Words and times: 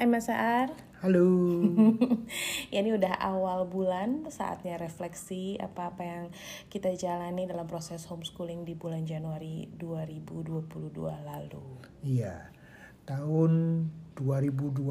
Hai 0.00 0.08
Mas 0.08 0.32
Saar. 0.32 0.72
Halo. 1.04 1.28
ya 2.72 2.80
ini 2.80 2.96
udah 2.96 3.20
awal 3.20 3.68
bulan, 3.68 4.24
saatnya 4.32 4.80
refleksi 4.80 5.60
apa-apa 5.60 6.00
yang 6.00 6.24
kita 6.72 6.88
jalani 6.96 7.44
dalam 7.44 7.68
proses 7.68 8.08
homeschooling 8.08 8.64
di 8.64 8.72
bulan 8.72 9.04
Januari 9.04 9.68
2022 9.76 11.04
lalu. 11.04 11.84
Iya. 12.00 12.48
Tahun 13.04 13.52
2022 14.16 14.88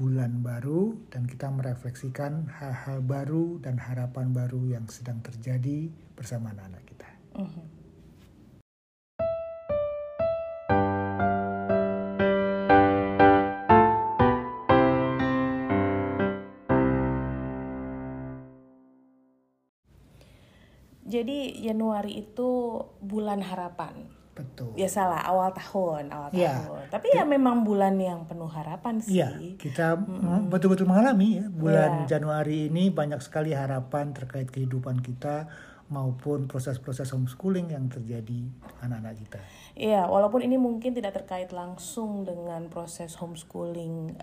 bulan 0.00 0.32
baru 0.40 0.96
dan 1.12 1.28
kita 1.28 1.52
merefleksikan 1.52 2.56
hal-hal 2.56 3.04
baru 3.04 3.60
dan 3.60 3.76
harapan 3.76 4.32
baru 4.32 4.64
yang 4.64 4.88
sedang 4.88 5.20
terjadi 5.20 5.92
bersama 6.16 6.56
anak-anak 6.56 6.88
kita. 6.88 7.10
Uh-huh. 7.36 7.81
Jadi 21.12 21.60
Januari 21.60 22.24
itu 22.24 22.80
bulan 23.04 23.44
harapan. 23.44 24.08
Betul. 24.32 24.72
Biasalah 24.72 25.28
awal 25.28 25.52
tahun, 25.52 26.08
awal 26.08 26.32
ya. 26.32 26.56
tahun. 26.64 26.88
Tapi 26.88 27.06
ya 27.12 27.28
memang 27.28 27.68
bulan 27.68 28.00
yang 28.00 28.24
penuh 28.24 28.48
harapan 28.48 28.96
sih. 29.04 29.20
Iya, 29.20 29.36
kita 29.60 30.00
betul-betul 30.48 30.88
mengalami 30.88 31.36
ya 31.36 31.46
bulan 31.52 32.08
ya. 32.08 32.16
Januari 32.16 32.72
ini 32.72 32.88
banyak 32.88 33.20
sekali 33.20 33.52
harapan 33.52 34.16
terkait 34.16 34.48
kehidupan 34.48 35.04
kita 35.04 35.52
maupun 35.92 36.48
proses-proses 36.48 37.12
homeschooling 37.12 37.76
yang 37.76 37.92
terjadi 37.92 38.48
anak-anak 38.80 39.20
kita. 39.20 39.40
Iya, 39.72 40.04
walaupun 40.08 40.44
ini 40.44 40.60
mungkin 40.60 40.92
tidak 40.92 41.16
terkait 41.20 41.52
langsung 41.52 42.28
dengan 42.28 42.68
proses 42.68 43.16
homeschooling 43.16 44.16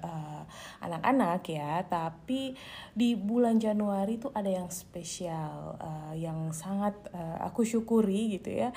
anak 0.82 1.00
anak-anak 1.00 1.42
ya, 1.50 1.74
tapi 1.88 2.54
di 2.94 3.16
bulan 3.16 3.58
Januari 3.58 4.20
itu 4.20 4.30
ada 4.36 4.48
yang 4.50 4.68
spesial, 4.70 5.80
uh, 5.80 6.14
yang 6.14 6.52
sangat 6.52 6.96
uh, 7.14 7.40
aku 7.46 7.64
syukuri 7.64 8.40
gitu 8.40 8.52
ya. 8.52 8.70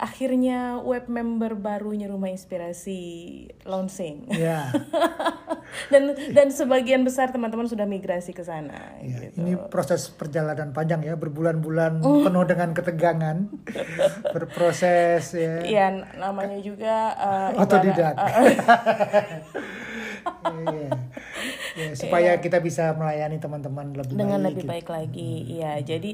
Akhirnya 0.00 0.82
web 0.82 1.06
member 1.06 1.54
barunya 1.54 2.10
Rumah 2.10 2.30
Inspirasi 2.32 3.00
launching. 3.64 4.30
Iya. 4.32 4.72
dan 5.92 6.16
dan 6.32 6.48
sebagian 6.48 7.04
besar 7.04 7.30
teman-teman 7.30 7.68
sudah 7.68 7.84
migrasi 7.84 8.32
ke 8.32 8.42
sana. 8.42 8.96
Ya, 9.04 9.28
gitu. 9.28 9.44
Ini 9.44 9.68
proses 9.68 10.08
perjalanan 10.08 10.72
panjang 10.72 11.04
ya, 11.04 11.14
berbulan-bulan 11.14 12.02
uh. 12.02 12.24
penuh 12.24 12.37
dengan 12.44 12.76
ketegangan, 12.76 13.48
berproses 14.34 15.34
ya. 15.34 15.54
Iya, 15.64 15.86
namanya 16.18 16.58
juga 16.60 17.14
uh, 17.16 17.62
otodidak. 17.62 18.14
Uh, 18.14 18.44
yeah. 20.74 20.92
yeah, 21.74 21.92
supaya 21.94 22.36
yeah. 22.36 22.42
kita 22.42 22.58
bisa 22.60 22.94
melayani 22.94 23.40
teman-teman 23.40 23.96
lebih 23.96 24.14
dengan 24.14 24.40
baik, 24.42 24.46
lebih 24.52 24.64
gitu. 24.66 24.70
baik 24.70 24.88
lagi. 24.90 25.32
Iya, 25.58 25.72
hmm. 25.78 25.84
jadi 25.86 26.10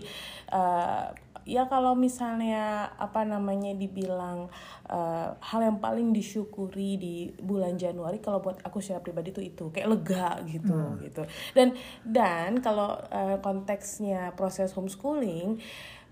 uh, 0.52 1.04
ya 1.44 1.68
kalau 1.68 1.92
misalnya 1.92 2.88
apa 2.96 3.22
namanya 3.28 3.76
dibilang 3.76 4.48
uh, 4.88 5.28
hal 5.36 5.60
yang 5.60 5.78
paling 5.78 6.16
disyukuri 6.16 6.96
di 6.96 7.14
bulan 7.36 7.76
Januari 7.76 8.18
kalau 8.24 8.40
buat 8.40 8.64
aku 8.64 8.80
secara 8.80 9.04
pribadi 9.04 9.30
itu 9.30 9.40
itu 9.44 9.64
kayak 9.68 9.88
lega 9.92 10.40
gitu 10.48 10.72
hmm. 10.72 11.04
gitu 11.04 11.22
dan 11.52 11.76
dan 12.04 12.64
kalau 12.64 12.96
uh, 13.12 13.36
konteksnya 13.44 14.32
proses 14.32 14.72
homeschooling 14.72 15.60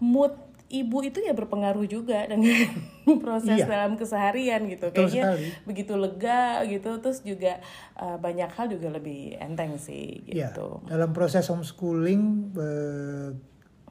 mood 0.02 0.34
ibu 0.72 1.04
itu 1.04 1.20
ya 1.20 1.36
berpengaruh 1.36 1.84
juga 1.84 2.24
dengan 2.24 2.48
proses 3.22 3.60
iya. 3.60 3.68
dalam 3.68 4.00
keseharian 4.00 4.64
gitu 4.72 4.88
Betul 4.88 5.06
kayaknya 5.06 5.24
sekali. 5.36 5.46
begitu 5.68 5.92
lega 6.00 6.64
gitu 6.64 6.90
terus 7.04 7.20
juga 7.20 7.60
uh, 8.00 8.16
banyak 8.16 8.48
hal 8.56 8.72
juga 8.72 8.88
lebih 8.88 9.36
enteng 9.36 9.76
sih 9.76 10.24
iya. 10.24 10.48
gitu 10.50 10.80
ya, 10.88 10.96
dalam 10.96 11.12
proses 11.12 11.44
homeschooling 11.52 12.56
uh, 12.56 13.30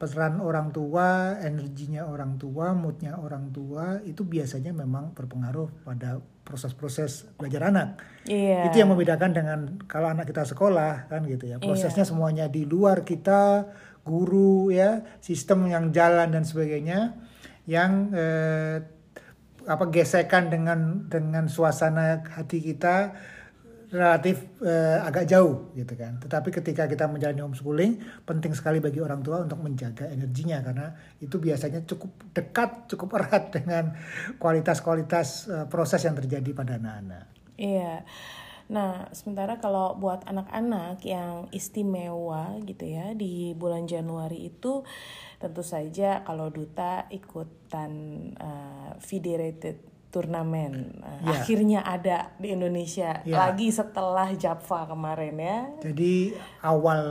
peran 0.02 0.42
orang 0.42 0.73
tua 0.73 1.38
energinya 1.46 2.09
orang 2.09 2.41
tua 2.41 2.74
moodnya 2.74 3.22
orang 3.22 3.53
tua 3.53 4.02
itu 4.02 4.25
biasanya 4.25 4.74
memang 4.74 5.14
berpengaruh 5.14 5.85
pada 5.85 6.18
proses-proses 6.41 7.30
belajar 7.38 7.69
anak 7.69 8.02
iya. 8.25 8.66
itu 8.66 8.81
yang 8.81 8.90
membedakan 8.90 9.30
dengan 9.30 9.59
kalau 9.85 10.09
anak 10.09 10.25
kita 10.25 10.41
sekolah 10.41 11.06
kan 11.06 11.22
gitu 11.30 11.46
ya 11.46 11.62
prosesnya 11.62 12.02
iya. 12.02 12.09
semuanya 12.09 12.46
di 12.50 12.66
luar 12.66 13.06
kita 13.06 13.69
guru 14.01 14.73
ya 14.73 15.06
sistem 15.22 15.69
yang 15.69 15.94
jalan 15.94 16.34
dan 16.34 16.44
sebagainya 16.44 17.13
yang 17.69 18.09
eh, 18.13 18.81
apa 19.62 19.85
gesekan 19.94 20.50
dengan 20.50 21.06
dengan 21.06 21.45
suasana 21.45 22.25
hati 22.25 22.59
kita 22.66 23.13
relatif 23.91 24.47
eh, 24.63 24.97
agak 25.03 25.28
jauh 25.28 25.75
gitu 25.75 25.94
kan. 26.00 26.16
Tetapi 26.17 26.50
ketika 26.50 26.88
kita 26.88 27.11
menjalani 27.11 27.44
homeschooling, 27.44 28.23
penting 28.23 28.56
sekali 28.56 28.79
bagi 28.79 29.03
orang 29.03 29.19
tua 29.19 29.44
untuk 29.44 29.59
menjaga 29.59 30.07
energinya 30.07 30.63
karena 30.63 30.88
itu 31.19 31.35
biasanya 31.38 31.84
cukup 31.84 32.31
dekat, 32.31 32.88
cukup 32.88 33.09
erat 33.19 33.51
dengan 33.51 33.91
kualitas-kualitas 34.40 35.28
eh, 35.51 35.66
proses 35.67 36.01
yang 36.07 36.16
terjadi 36.16 36.50
pada 36.56 36.79
anak-anak. 36.79 37.25
Iya. 37.59 38.07
Nah, 38.72 39.12
sementara 39.12 39.59
kalau 39.59 40.00
buat 40.00 40.24
anak-anak 40.24 41.04
yang 41.04 41.52
istimewa 41.52 42.56
gitu 42.64 42.88
ya 42.88 43.12
di 43.12 43.52
bulan 43.52 43.84
Januari 43.84 44.48
itu 44.48 44.88
tentu 45.36 45.59
saja 45.59 46.24
kalau 46.24 46.48
duta 46.48 47.12
ikutan 47.12 47.92
uh, 48.40 48.96
federated 49.04 49.92
turnamen 50.12 51.04
uh, 51.04 51.24
ya. 51.24 51.40
akhirnya 51.40 51.80
ada 51.88 52.36
di 52.36 52.52
Indonesia 52.52 53.24
ya. 53.24 53.48
lagi 53.48 53.72
setelah 53.72 54.32
Java 54.40 54.88
kemarin 54.88 55.36
ya. 55.36 55.59
Jadi 55.84 56.36
awal 56.64 57.03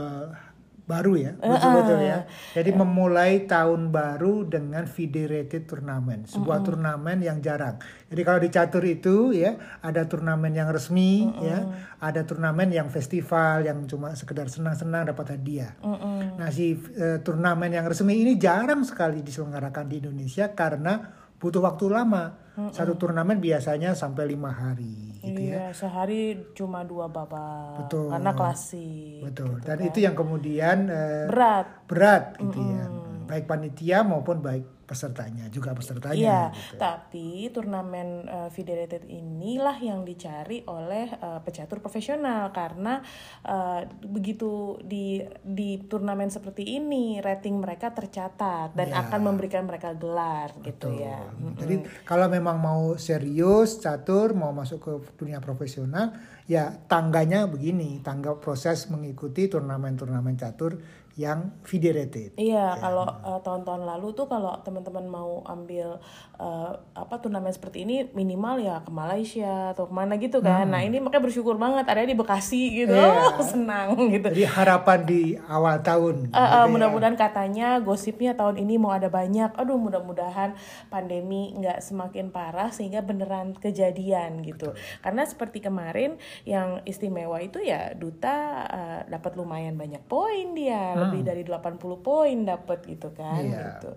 baru 0.85 1.13
ya, 1.15 1.31
betul-betul 1.39 1.99
uh, 1.99 2.03
ya. 2.03 2.19
Jadi 2.57 2.71
uh, 2.73 2.77
memulai 2.83 3.45
tahun 3.47 3.93
baru 3.93 4.49
dengan 4.49 4.83
federated 4.89 5.69
turnamen, 5.69 6.27
sebuah 6.27 6.59
uh, 6.59 6.65
turnamen 6.65 7.21
yang 7.21 7.39
jarang. 7.39 7.79
Jadi 8.11 8.21
kalau 8.27 8.39
di 8.41 8.49
catur 8.51 8.83
itu 8.83 9.31
ya 9.31 9.55
ada 9.79 10.03
turnamen 10.09 10.51
yang 10.51 10.67
resmi 10.73 11.29
uh, 11.29 11.39
ya, 11.39 11.57
ada 12.01 12.25
turnamen 12.25 12.73
yang 12.73 12.89
festival 12.89 13.63
yang 13.63 13.87
cuma 13.87 14.17
sekedar 14.17 14.49
senang-senang 14.49 15.07
dapat 15.13 15.37
hadiah. 15.37 15.77
Uh, 15.79 15.93
uh. 15.95 16.19
Nah 16.35 16.49
si 16.49 16.75
uh, 16.75 17.21
turnamen 17.21 17.71
yang 17.71 17.85
resmi 17.87 18.17
ini 18.17 18.35
jarang 18.35 18.83
sekali 18.83 19.23
diselenggarakan 19.23 19.85
di 19.87 19.95
Indonesia 20.01 20.51
karena 20.51 21.20
butuh 21.41 21.65
waktu 21.65 21.89
lama. 21.89 22.37
Mm 22.53 22.69
-mm. 22.69 22.71
Satu 22.75 22.93
turnamen 22.99 23.41
biasanya 23.41 23.97
sampai 23.97 24.29
lima 24.29 24.53
hari 24.53 25.11
gitu 25.21 25.41
iya, 25.53 25.69
ya. 25.69 25.77
sehari 25.77 26.51
cuma 26.57 26.81
dua 26.81 27.05
babak. 27.05 27.85
Betul. 27.85 28.09
Karena 28.09 28.31
klasik. 28.33 29.21
Betul. 29.21 29.61
Gitu 29.61 29.65
Dan 29.69 29.77
kan. 29.77 29.87
itu 29.87 29.99
yang 30.01 30.15
kemudian 30.17 30.77
uh, 30.89 31.25
berat. 31.29 31.67
Berat 31.85 32.23
gitu 32.41 32.59
mm 32.59 32.65
-mm. 32.65 32.77
ya. 32.77 32.85
Baik 33.31 33.47
panitia 33.47 34.03
maupun 34.03 34.43
baik 34.43 34.81
pesertanya 34.91 35.47
juga 35.47 35.71
pesertanya. 35.71 36.19
Iya, 36.19 36.41
gitu. 36.51 36.75
tapi 36.75 37.47
turnamen 37.55 38.27
uh, 38.27 38.49
federated 38.51 39.07
inilah 39.07 39.79
yang 39.79 40.03
dicari 40.03 40.67
oleh 40.67 41.07
uh, 41.23 41.39
pecatur 41.39 41.79
profesional 41.79 42.51
karena 42.51 42.99
uh, 43.47 43.87
begitu 44.03 44.75
di 44.83 45.23
di 45.39 45.79
turnamen 45.87 46.27
seperti 46.27 46.75
ini 46.75 47.23
rating 47.23 47.63
mereka 47.63 47.95
tercatat 47.95 48.75
dan 48.75 48.91
ya. 48.91 49.07
akan 49.07 49.31
memberikan 49.31 49.63
mereka 49.63 49.95
gelar 49.95 50.51
gitu 50.59 50.91
Betul. 50.91 50.99
gitu 50.99 51.07
ya. 51.07 51.23
Jadi 51.63 51.75
mm-hmm. 51.79 52.03
kalau 52.03 52.27
memang 52.27 52.59
mau 52.59 52.99
serius 52.99 53.79
catur 53.79 54.35
mau 54.35 54.51
masuk 54.51 54.79
ke 54.83 54.91
dunia 55.15 55.39
profesional 55.39 56.11
ya 56.51 56.67
tangganya 56.91 57.47
begini, 57.47 58.03
tangga 58.03 58.35
proses 58.35 58.91
mengikuti 58.91 59.47
turnamen-turnamen 59.47 60.35
catur 60.35 60.75
yang 61.19 61.51
federated. 61.67 62.39
Iya, 62.39 62.75
ya. 62.75 62.79
kalau 62.79 63.03
uh, 63.03 63.39
tahun-tahun 63.43 63.83
lalu 63.83 64.15
tuh 64.15 64.31
kalau 64.31 64.55
teman-teman 64.63 65.05
mau 65.11 65.43
ambil 65.43 65.99
uh, 66.39 66.71
apa 66.95 67.19
turnamen 67.19 67.51
seperti 67.51 67.83
ini 67.83 68.07
minimal 68.15 68.63
ya 68.63 68.79
ke 68.79 68.91
Malaysia 68.93 69.75
atau 69.75 69.91
ke 69.91 69.93
mana 69.93 70.15
gitu 70.15 70.39
kan. 70.39 70.67
Hmm. 70.67 70.73
Nah 70.73 70.81
ini 70.87 71.03
makanya 71.03 71.27
bersyukur 71.27 71.59
banget 71.59 71.83
ada 71.83 72.07
di 72.07 72.15
Bekasi 72.15 72.85
gitu, 72.85 72.95
yeah. 72.95 73.27
oh, 73.39 73.43
senang 73.43 73.95
gitu. 74.07 74.31
Jadi 74.31 74.47
harapan 74.47 74.99
di 75.03 75.21
awal 75.51 75.83
tahun. 75.83 76.31
Uh, 76.31 76.39
uh, 76.39 76.65
mudah-mudahan 76.71 77.19
katanya 77.19 77.83
gosipnya 77.83 78.31
tahun 78.37 78.63
ini 78.63 78.79
mau 78.79 78.95
ada 78.95 79.11
banyak. 79.11 79.51
Aduh 79.59 79.75
mudah-mudahan 79.75 80.55
pandemi 80.87 81.51
nggak 81.59 81.83
semakin 81.83 82.31
parah 82.31 82.71
sehingga 82.71 83.03
beneran 83.03 83.51
kejadian 83.59 84.47
gitu. 84.47 84.71
Betul. 84.71 85.03
Karena 85.03 85.23
seperti 85.27 85.59
kemarin 85.59 86.15
yang 86.47 86.79
istimewa 86.87 87.43
itu 87.43 87.59
ya 87.59 87.91
duta 87.97 88.63
uh, 88.69 89.01
dapat 89.11 89.35
lumayan 89.35 89.75
banyak 89.75 90.01
poin 90.07 90.55
dia 90.55 91.00
lebih 91.07 91.21
dari 91.25 91.41
80 91.45 92.05
poin 92.05 92.37
dapat 92.45 92.79
gitu 92.85 93.09
kan 93.15 93.41
Iya. 93.41 93.59
gitu. 93.77 93.91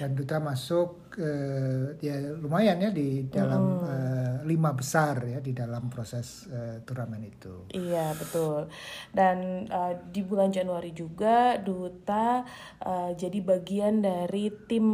Dan 0.00 0.10
duta 0.16 0.36
masuk 0.42 1.14
eh, 1.18 1.96
ya 2.00 2.16
lumayan 2.38 2.78
ya 2.80 2.90
di 2.92 3.26
dalam 3.26 3.82
eh, 3.84 4.36
lima 4.46 4.72
besar 4.72 5.20
ya 5.26 5.38
di 5.42 5.52
dalam 5.52 5.90
proses 5.92 6.46
eh, 6.48 6.82
turnamen 6.82 7.22
itu. 7.26 7.70
Iya 7.74 8.14
betul. 8.16 8.70
Dan 9.10 9.66
uh, 9.68 9.94
di 10.10 10.22
bulan 10.22 10.54
Januari 10.54 10.94
juga 10.94 11.58
Duta 11.58 12.46
uh, 12.82 13.10
jadi 13.14 13.38
bagian 13.42 14.02
dari 14.02 14.50
tim 14.70 14.86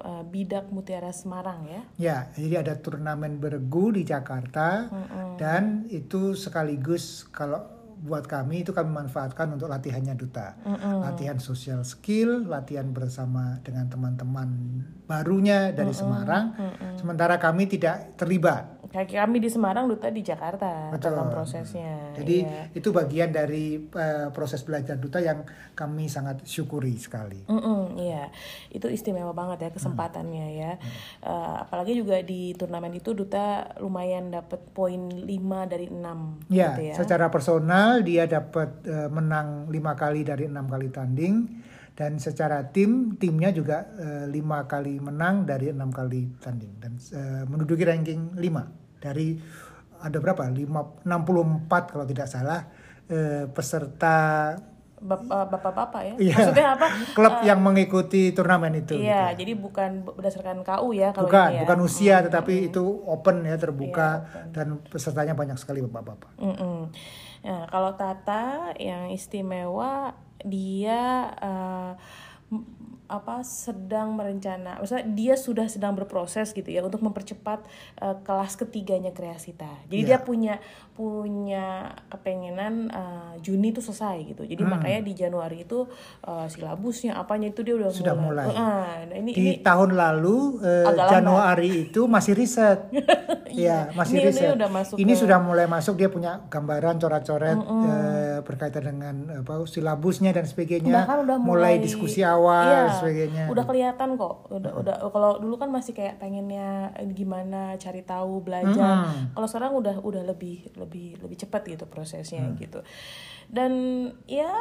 uh, 0.00 0.24
Bidak 0.24 0.72
Mutiara 0.72 1.12
Semarang 1.12 1.68
ya. 1.68 1.82
Ya, 1.98 2.18
jadi 2.34 2.64
ada 2.64 2.74
turnamen 2.80 3.38
bergu 3.38 3.92
di 3.94 4.02
Jakarta 4.02 4.88
dan 5.36 5.86
itu 5.92 6.34
sekaligus 6.34 7.28
kalau 7.30 7.77
buat 7.98 8.30
kami 8.30 8.62
itu 8.62 8.70
kami 8.70 8.94
manfaatkan 8.94 9.50
untuk 9.50 9.66
latihannya 9.66 10.14
duta, 10.14 10.54
latihan 11.02 11.42
social 11.42 11.82
skill, 11.82 12.46
latihan 12.46 12.86
bersama 12.94 13.58
dengan 13.66 13.90
teman-teman 13.90 14.48
barunya 15.10 15.74
dari 15.74 15.90
Semarang. 15.90 16.54
Sementara 16.94 17.42
kami 17.42 17.66
tidak 17.66 18.14
terlibat. 18.14 18.77
Kayak 18.88 19.20
kami 19.20 19.36
di 19.36 19.46
Semarang, 19.46 19.84
Duta 19.84 20.08
di 20.08 20.20
Jakarta 20.20 20.88
Betul. 20.88 21.12
dalam 21.12 21.28
prosesnya. 21.28 22.16
Jadi 22.16 22.40
Iya. 22.40 22.72
itu 22.72 22.88
bagian 22.88 23.28
dari 23.28 23.76
eh, 23.76 24.28
proses 24.30 24.60
belajar 24.60 24.96
duta 24.96 25.18
yang 25.18 25.44
kami 25.72 26.08
sangat 26.08 26.40
syukuri 26.42 26.96
sekali. 26.96 27.44
Mm-mm, 27.44 27.94
iya, 27.96 28.32
itu 28.68 28.88
istimewa 28.88 29.30
banget 29.30 29.58
ya 29.60 29.70
kesempatannya 29.70 30.46
ya. 30.56 30.72
Eh, 31.20 31.56
apalagi 31.60 31.94
juga 31.94 32.16
di 32.18 32.52
turnamen 32.52 32.90
itu 32.92 33.12
Duta 33.12 33.46
lumayan 33.76 34.30
dapat 34.30 34.64
poin 34.70 34.98
5 35.04 35.28
dari 35.64 35.86
6 35.86 36.48
Ya, 36.48 36.72
gitu 36.72 36.82
ya. 36.88 36.94
secara 36.96 37.28
personal 37.28 38.00
dia 38.00 38.24
dapat 38.24 38.72
eh, 38.82 39.08
menang 39.08 39.68
lima 39.68 39.92
kali 39.92 40.22
dari 40.22 40.46
enam 40.46 40.64
kali 40.64 40.88
tanding 40.88 41.44
dan 41.98 42.22
secara 42.22 42.62
tim 42.70 43.18
timnya 43.18 43.50
juga 43.50 43.90
eh, 43.98 44.30
lima 44.30 44.70
kali 44.70 45.02
menang 45.02 45.42
dari 45.42 45.74
enam 45.74 45.90
kali 45.90 46.30
tanding 46.38 46.78
dan 46.78 46.94
eh, 46.94 47.42
menduduki 47.42 47.82
ranking 47.82 48.38
5 48.38 49.02
dari 49.02 49.34
ada 49.98 50.14
berapa? 50.22 50.46
Lima, 50.46 50.86
64 51.02 51.66
kalau 51.90 52.06
tidak 52.06 52.30
salah 52.30 52.70
eh, 53.10 53.50
peserta 53.50 54.54
Bap- 54.98 55.30
Bapak-bapak 55.30 56.02
ya. 56.02 56.14
Iya. 56.18 56.34
Maksudnya 56.34 56.66
apa? 56.74 56.86
klub 57.18 57.34
yang 57.46 57.62
mengikuti 57.62 58.34
turnamen 58.34 58.82
itu. 58.82 58.98
Iya, 58.98 59.30
gitu. 59.30 59.38
jadi 59.42 59.52
bukan 59.54 59.90
berdasarkan 60.10 60.66
KU 60.66 60.90
ya 60.90 61.14
kalau 61.14 61.30
Bukan, 61.30 61.50
ya. 61.54 61.60
bukan 61.62 61.78
usia 61.82 62.16
tetapi 62.18 62.70
itu 62.70 62.82
open 63.06 63.46
ya 63.46 63.54
terbuka 63.54 64.26
Iya, 64.26 64.50
dan 64.50 64.82
pesertanya 64.82 65.38
banyak 65.38 65.54
sekali 65.54 65.86
bapak-bapak. 65.86 66.34
Mm-mm. 66.38 66.90
Nah, 67.46 67.70
kalau 67.70 67.94
Tata 67.94 68.74
yang 68.78 69.10
istimewa 69.14 70.14
dia 70.42 71.34
m- 71.42 71.94
apa 73.08 73.40
sedang 73.40 74.12
merencana, 74.12 74.76
maksudnya 74.76 75.08
dia 75.08 75.34
sudah 75.34 75.64
sedang 75.64 75.92
berproses 75.94 76.52
gitu 76.52 76.68
ya 76.68 76.80
untuk 76.82 77.00
mempercepat 77.00 77.64
eh, 77.96 78.16
kelas 78.18 78.52
ketiganya 78.54 79.10
kreasita. 79.10 79.64
Jadi 79.86 79.96
Iya. 79.98 80.06
dia 80.06 80.18
punya 80.20 80.54
punya 80.92 81.66
kepengenan 82.06 82.74
eh, 82.86 83.32
Juni 83.40 83.70
itu 83.70 83.80
selesai 83.80 84.28
gitu. 84.28 84.44
Jadi 84.44 84.60
makanya 84.62 85.00
di 85.00 85.14
Januari 85.14 85.64
itu 85.64 85.88
eh, 86.22 86.46
silabusnya 86.46 87.16
apanya 87.16 87.48
itu 87.48 87.62
dia 87.62 87.74
udah 87.74 87.88
Sudah 87.88 88.12
mulai. 88.12 88.44
Ah, 88.50 89.00
nah 89.02 89.16
ini 89.16 89.30
Di 89.30 89.40
ini 89.40 89.52
tahun 89.58 89.94
lalu 89.94 90.60
lambat. 90.60 91.08
Januari 91.10 91.70
itu 91.88 92.04
masih 92.06 92.32
riset. 92.34 92.78
Iya, 93.48 93.90
masih 93.90 94.14
Ini- 94.14 94.22
ini 94.22 94.28
riset. 94.30 94.54
udah 94.54 94.68
masuk 94.70 94.96
Ini 94.98 95.08
ke- 95.10 95.18
sudah 95.18 95.38
mulai 95.40 95.64
masuk 95.66 95.96
dia 95.96 96.06
punya 96.06 96.44
gambaran 96.46 96.94
coret-coret 96.96 97.56
eh, 97.56 98.38
berkaitan 98.38 98.84
dengan 98.86 99.14
apa 99.38 99.64
silabusnya 99.64 100.30
dan 100.30 100.44
sebagainya. 100.44 100.92
bahkan 100.94 101.24
udah 101.24 101.38
mulai, 101.38 101.74
mulai, 101.74 101.74
diskusi 101.80 102.20
awal 102.20 102.37
Iya, 102.40 102.78
dan 102.80 102.88
sebagainya. 102.94 103.44
udah 103.48 103.64
kelihatan 103.64 104.08
kok 104.14 104.36
udah 104.48 104.72
udah 104.74 104.94
kalau 105.08 105.36
dulu 105.36 105.54
kan 105.56 105.68
masih 105.68 105.92
kayak 105.92 106.16
pengennya 106.16 106.68
gimana 107.10 107.60
cari 107.76 108.00
tahu 108.00 108.40
belajar 108.40 109.04
kalau 109.32 109.46
sekarang 109.46 109.72
udah 109.74 109.96
udah 109.98 110.22
lebih 110.24 110.70
lebih 110.74 111.18
lebih 111.18 111.36
cepat 111.36 111.66
gitu 111.66 111.84
prosesnya 111.84 112.44
Mm. 112.44 112.56
gitu 112.56 112.80
dan 113.48 113.72
ya 114.24 114.52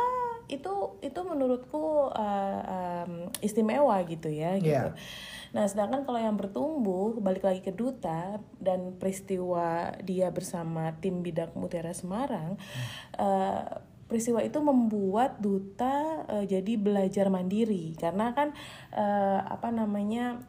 itu 0.48 0.72
itu 1.02 1.20
menurutku 1.22 2.08
uh, 2.08 2.62
um, 2.64 3.12
istimewa 3.38 4.00
gitu 4.04 4.28
ya 4.28 4.56
gitu 4.56 4.72
Iya. 4.88 4.96
nah 5.50 5.64
sedangkan 5.64 6.04
kalau 6.04 6.16
yang 6.18 6.36
bertumbuh 6.36 7.18
balik 7.18 7.44
lagi 7.44 7.60
ke 7.60 7.72
duta 7.72 8.40
dan 8.58 8.96
peristiwa 8.96 9.68
dia 10.00 10.28
bersama 10.30 10.96
tim 10.96 11.20
bidak 11.20 11.52
mutiara 11.52 11.92
Semarang 11.92 12.56
eh, 13.14 13.64
peristiwa 14.08 14.40
itu 14.42 14.60
membuat 14.64 15.38
duta 15.44 16.26
eh, 16.32 16.46
jadi 16.48 16.74
belajar 16.80 17.28
mandiri. 17.28 17.94
Karena 18.00 18.32
kan 18.32 18.56
eh, 18.96 19.40
apa 19.44 19.70
namanya 19.70 20.42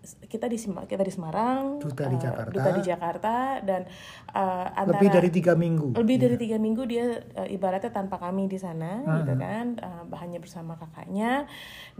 kita 0.00 0.48
di 0.48 0.56
kita 0.60 1.02
di 1.04 1.12
Semarang 1.12 1.76
Duta 1.76 2.08
di 2.08 2.16
eh, 2.16 2.22
Jakarta. 2.24 2.52
duta 2.56 2.70
di 2.72 2.82
Jakarta 2.82 3.34
dan 3.60 3.84
eh, 4.32 4.66
antara 4.72 4.96
Lebih 4.96 5.08
dari 5.12 5.28
tiga 5.28 5.52
minggu. 5.52 5.92
lebih 5.92 6.16
dari 6.16 6.36
tiga 6.40 6.56
minggu 6.56 6.82
dia 6.88 7.20
eh, 7.36 7.48
ibaratnya 7.52 7.92
tanpa 7.92 8.16
kami 8.16 8.48
di 8.48 8.56
sana 8.56 9.04
gitu 9.20 9.36
kan 9.36 9.76
eh, 9.76 10.04
hanya 10.16 10.40
bersama 10.40 10.80
kakaknya. 10.80 11.44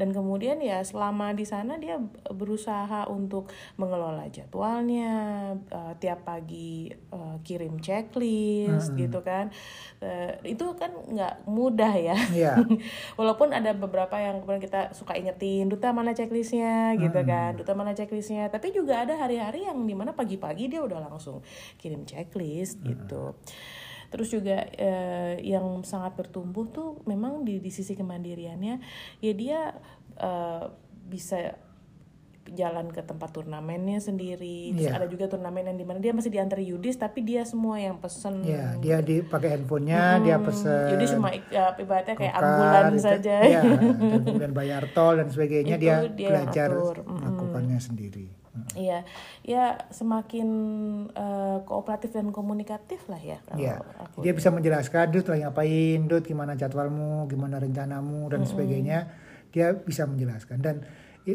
Dan 0.01 0.17
kemudian 0.17 0.65
ya 0.65 0.81
selama 0.81 1.37
di 1.37 1.45
sana 1.45 1.77
dia 1.77 2.01
berusaha 2.33 3.05
untuk 3.13 3.53
mengelola 3.77 4.25
jadwalnya 4.33 5.13
eh, 5.69 5.93
tiap 6.01 6.25
pagi 6.25 6.89
eh, 6.89 7.37
kirim 7.45 7.85
checklist 7.85 8.97
gitu 8.97 9.21
kan. 9.21 9.53
Eh, 10.01 10.57
itu 10.57 10.73
kan 10.73 10.89
nggak 10.89 11.45
mudah 11.45 11.93
ya. 12.01 12.17
Iya. 12.33 12.55
walaupun 13.21 13.53
ada 13.53 13.77
beberapa 13.77 14.17
yang 14.17 14.41
kemudian 14.41 14.65
kita 14.65 14.97
suka 14.97 15.13
ingetin 15.21 15.69
duta 15.69 15.93
mana 15.93 16.17
checklistnya? 16.17 16.97
Gitu 16.97 17.21
kan. 17.29 17.61
Duta 17.61 17.77
mana 17.77 17.90
checklistnya. 17.93 18.47
Tapi 18.47 18.71
juga 18.71 19.01
ada 19.01 19.15
hari-hari 19.15 19.65
yang 19.65 19.79
di 19.81 19.93
mana 19.93 20.11
pagi-pagi 20.11 20.67
dia 20.67 20.81
udah 20.81 21.03
langsung 21.03 21.41
kirim 21.77 22.03
checklist 22.03 22.81
gitu. 22.81 23.35
Terus 24.09 24.29
juga 24.29 24.67
eh, 24.73 25.39
yang 25.41 25.63
sangat 25.83 26.15
bertumbuh 26.15 26.67
tuh 26.67 26.99
memang 27.05 27.43
di 27.43 27.59
di 27.59 27.71
sisi 27.71 27.95
kemandiriannya 27.95 28.75
ya 29.19 29.33
dia 29.33 29.61
eh, 30.17 30.65
bisa 31.07 31.55
jalan 32.51 32.91
ke 32.91 32.99
tempat 33.01 33.31
turnamennya 33.31 34.03
sendiri. 34.03 34.75
Terus 34.75 34.91
Iya. 34.91 34.99
ada 34.99 35.07
juga 35.07 35.31
turnamen 35.31 35.71
yang 35.71 35.79
di 35.79 35.87
mana 35.87 36.03
dia 36.03 36.11
masih 36.11 36.35
diantar 36.35 36.59
Yudis 36.59 36.99
tapi 36.99 37.23
dia 37.23 37.47
semua 37.47 37.79
yang 37.79 38.03
pesen. 38.03 38.43
Ya, 38.43 38.75
dia 38.75 38.99
di 38.99 39.23
pakai 39.23 39.55
handphonenya, 39.55 40.19
dia 40.19 40.35
pesen 40.41 40.91
Yudis 40.91 41.15
cuma 41.15 41.31
ya, 41.31 41.71
ibaratnya 41.79 42.19
kayak 42.19 42.35
ambulan 42.35 42.85
itu- 42.91 43.05
saja. 43.07 43.37
Ya, 43.39 43.63
dan 43.63 44.21
kemudian 44.27 44.51
bayar 44.51 44.83
tol 44.91 45.15
dan 45.15 45.31
sebagainya 45.31 45.79
Itu 45.79 45.85
dia, 45.85 45.97
dia 46.11 46.29
belajar 46.35 46.69
atur. 46.75 46.97
Sendiri. 47.79 48.27
Iya, 48.75 49.07
ya 49.47 49.79
semakin 49.95 50.49
eh, 51.15 51.59
kooperatif 51.63 52.11
dan 52.11 52.35
komunikatif 52.35 52.99
lah 53.07 53.23
ya 53.23 53.39
kalau 53.47 53.63
Ya, 53.63 53.79
aku. 54.03 54.27
dia 54.27 54.35
bisa 54.35 54.51
menjelaskan, 54.51 55.15
Dut 55.15 55.31
lagi 55.31 55.47
ngapain, 55.47 56.01
Dut 56.11 56.27
gimana 56.27 56.59
jadwalmu, 56.59 57.31
gimana 57.31 57.63
rencanamu? 57.63 58.27
Dan 58.27 58.43
sebagainya. 58.43 59.07
Dia 59.55 59.71
bisa 59.75 60.03
menjelaskan. 60.03 60.59
Dan 60.59 60.83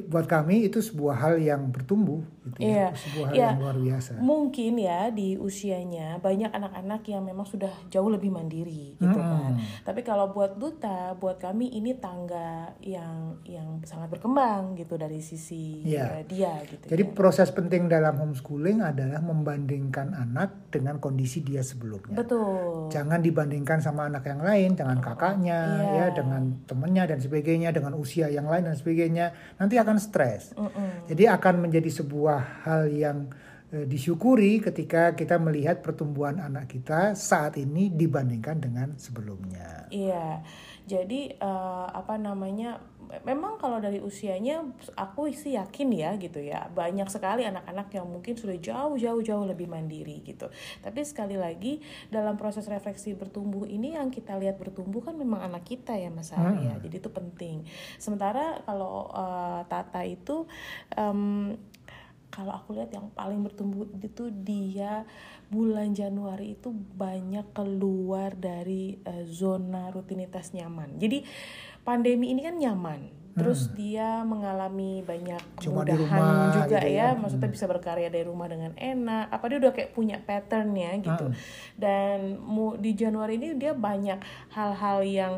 buat 0.09 0.25
kami 0.25 0.65
itu 0.65 0.81
sebuah 0.81 1.15
hal 1.15 1.35
yang 1.37 1.69
bertumbuh, 1.69 2.19
gitu 2.43 2.57
Iya, 2.57 2.89
ya, 2.91 2.97
sebuah 2.97 3.25
hal 3.29 3.35
iya. 3.37 3.49
yang 3.53 3.61
luar 3.61 3.77
biasa. 3.77 4.11
Mungkin 4.17 4.73
ya 4.81 4.99
di 5.13 5.37
usianya 5.37 6.17
banyak 6.19 6.51
anak-anak 6.51 7.01
yang 7.05 7.21
memang 7.21 7.45
sudah 7.45 7.69
jauh 7.93 8.09
lebih 8.09 8.33
mandiri 8.33 8.97
gitu 8.97 9.17
kan. 9.17 9.61
Tapi 9.85 10.01
kalau 10.01 10.33
buat 10.33 10.57
duta, 10.57 11.13
buat 11.15 11.37
kami 11.37 11.69
ini 11.77 11.95
tangga 12.01 12.73
yang 12.81 13.37
yang 13.45 13.79
sangat 13.85 14.09
berkembang 14.09 14.73
gitu 14.75 14.97
dari 14.97 15.21
sisi 15.21 15.85
Iya. 15.85 16.21
eh, 16.21 16.25
dia 16.25 16.53
gitu. 16.65 16.89
Jadi 16.89 17.03
ya. 17.05 17.11
proses 17.13 17.49
penting 17.53 17.85
dalam 17.85 18.17
homeschooling 18.17 18.81
adalah 18.81 19.21
membandingkan 19.21 20.11
anak 20.17 20.73
dengan 20.73 20.97
kondisi 20.97 21.45
dia 21.45 21.61
sebelumnya. 21.61 22.17
Betul. 22.17 22.89
Jangan 22.89 23.21
dibandingkan 23.21 23.79
sama 23.79 24.09
anak 24.09 24.27
yang 24.27 24.41
lain, 24.41 24.73
dengan 24.73 24.97
kakaknya, 24.99 25.59
iya. 25.77 25.93
ya, 25.93 26.05
dengan 26.17 26.57
temennya 26.65 27.03
dan 27.15 27.19
sebagainya, 27.21 27.69
dengan 27.71 27.93
usia 27.95 28.27
yang 28.27 28.49
lain 28.49 28.65
dan 28.67 28.75
sebagainya. 28.75 29.31
Nanti 29.61 29.74
akan 29.79 29.97
stres. 30.01 30.51
Jadi 31.07 31.29
akan 31.29 31.69
menjadi 31.69 31.89
sebuah 31.91 32.67
hal 32.67 32.89
yang 32.91 33.29
disyukuri 33.83 34.63
ketika 34.63 35.11
kita 35.19 35.35
melihat 35.35 35.83
pertumbuhan 35.83 36.39
anak 36.39 36.71
kita 36.71 37.11
saat 37.19 37.59
ini 37.59 37.91
dibandingkan 37.91 38.63
dengan 38.63 38.95
sebelumnya. 38.95 39.91
Iya, 39.91 40.39
jadi 40.87 41.35
eh, 41.35 41.87
apa 41.91 42.15
namanya? 42.15 42.79
Memang 43.21 43.61
kalau 43.61 43.77
dari 43.77 44.01
usianya, 44.01 44.65
aku 44.97 45.29
sih 45.29 45.53
yakin 45.53 45.93
ya 45.93 46.17
gitu 46.17 46.41
ya, 46.41 46.65
banyak 46.73 47.05
sekali 47.05 47.45
anak-anak 47.45 47.93
yang 47.93 48.09
mungkin 48.09 48.33
sudah 48.33 48.57
jauh-jauh-jauh 48.57 49.45
lebih 49.45 49.69
mandiri 49.69 50.25
gitu. 50.25 50.49
Tapi 50.81 51.05
sekali 51.05 51.37
lagi 51.37 51.85
dalam 52.09 52.33
proses 52.33 52.65
refleksi 52.65 53.13
bertumbuh 53.13 53.69
ini 53.69 53.93
yang 53.93 54.09
kita 54.09 54.33
lihat 54.41 54.57
bertumbuh 54.57 55.05
kan 55.05 55.13
memang 55.21 55.37
anak 55.45 55.69
kita 55.69 55.93
ya 55.93 56.09
Mas 56.09 56.33
Arya. 56.33 56.81
Jadi 56.81 56.97
itu 56.97 57.09
penting. 57.13 57.61
Sementara 58.01 58.65
kalau 58.65 59.13
eh, 59.13 59.61
Tata 59.69 60.01
itu 60.01 60.49
em, 60.97 61.53
kalau 62.35 62.51
aku 62.51 62.75
lihat 62.75 62.91
yang 62.91 63.07
paling 63.15 63.39
bertumbuh 63.39 63.87
itu 64.03 64.27
dia 64.27 65.07
bulan 65.47 65.95
Januari 65.95 66.59
itu 66.59 66.75
banyak 66.75 67.55
keluar 67.55 68.35
dari 68.35 68.99
eh, 68.99 69.23
zona 69.23 69.87
rutinitas 69.95 70.51
nyaman. 70.51 70.99
Jadi 70.99 71.23
pandemi 71.87 72.35
ini 72.35 72.43
kan 72.43 72.59
nyaman 72.59 73.25
terus 73.35 73.67
dia 73.75 74.23
mengalami 74.23 75.03
banyak 75.03 75.59
kemudahan 75.59 76.55
juga 76.55 76.79
gitu 76.79 76.87
ya 76.87 77.11
ya. 77.11 77.19
maksudnya 77.19 77.51
bisa 77.51 77.67
berkarya 77.67 78.07
dari 78.07 78.23
rumah 78.23 78.47
dengan 78.47 78.71
enak 78.79 79.27
apa 79.27 79.43
dia 79.51 79.57
udah 79.59 79.73
kayak 79.75 79.91
punya 79.91 80.23
patternnya 80.23 81.03
gitu 81.03 81.35
dan 81.75 82.39
mu, 82.39 82.79
di 82.79 82.95
Januari 82.95 83.35
ini 83.35 83.59
dia 83.59 83.75
banyak 83.75 84.23
hal-hal 84.55 85.03
yang 85.03 85.33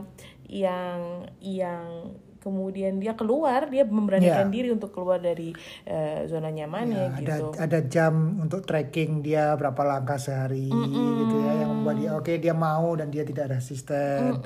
yang 0.46 1.26
yang 1.42 2.14
kemudian 2.48 2.98
dia 2.98 3.12
keluar 3.14 3.68
dia 3.68 3.84
memberanikan 3.84 4.48
Ya. 4.48 4.54
diri 4.54 4.72
untuk 4.72 4.90
keluar 4.90 5.20
dari 5.20 5.52
eh, 5.84 6.24
zona 6.26 6.48
nyamannya 6.48 6.96
Ya, 6.98 7.12
ada 7.12 7.36
gitu. 7.36 7.48
ada 7.60 7.80
jam 7.84 8.14
untuk 8.40 8.64
tracking 8.64 9.20
dia 9.20 9.52
berapa 9.54 9.84
langkah 9.84 10.16
sehari 10.16 10.72
gitu 10.72 11.36
ya 11.38 11.54
yang 11.60 11.70
membuat 11.76 11.96
dia 11.98 12.12
oke 12.14 12.32
dia 12.34 12.56
mau 12.56 12.96
dan 12.96 13.12
dia 13.12 13.22
tidak 13.22 13.52
resisten. 13.52 14.40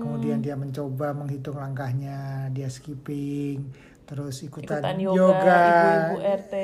Kemudian 0.00 0.38
dia 0.38 0.54
mencoba 0.54 1.12
menghitung 1.12 1.56
langkahnya 1.56 2.18
dia 2.48 2.70
skipping 2.70 3.89
terus 4.10 4.42
ikutan, 4.42 4.66
ikutan 4.66 4.96
yoga, 4.98 5.54
ibu-ibu 5.70 6.16
RT 6.18 6.54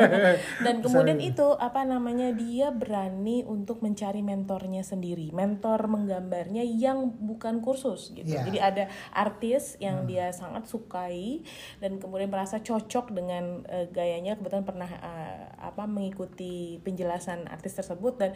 dan 0.64 0.74
kemudian 0.80 1.20
itu 1.20 1.52
apa 1.60 1.84
namanya 1.84 2.32
dia 2.32 2.72
berani 2.72 3.44
untuk 3.44 3.84
mencari 3.84 4.24
mentornya 4.24 4.80
sendiri. 4.80 5.28
Mentor 5.36 5.92
menggambarnya 5.92 6.64
yang 6.64 7.12
bukan 7.20 7.60
kursus 7.60 8.16
gitu. 8.16 8.32
Ya. 8.32 8.48
jadi 8.48 8.58
ada 8.64 8.84
artis 9.12 9.76
yang 9.76 10.08
dia 10.08 10.32
sangat 10.32 10.64
sukai 10.72 11.44
dan 11.84 12.00
kemudian 12.00 12.32
merasa 12.32 12.64
cocok 12.64 13.12
dengan 13.12 13.60
eh, 13.68 13.84
gayanya. 13.92 14.40
Kebetulan 14.40 14.64
pernah 14.64 14.88
eh, 14.88 15.52
apa 15.60 15.84
mengikuti 15.84 16.80
penjelasan 16.80 17.44
artis 17.44 17.76
tersebut 17.76 18.16
dan 18.16 18.30